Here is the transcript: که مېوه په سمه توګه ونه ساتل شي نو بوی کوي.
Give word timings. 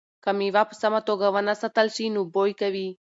که 0.23 0.31
مېوه 0.37 0.63
په 0.69 0.75
سمه 0.81 0.99
توګه 1.09 1.27
ونه 1.33 1.53
ساتل 1.61 1.87
شي 1.95 2.05
نو 2.13 2.21
بوی 2.33 2.51
کوي. 2.61 2.87